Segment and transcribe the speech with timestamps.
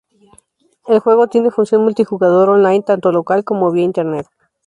[0.87, 4.25] El juego tiene función multijugador online, tanto local como vía Internet.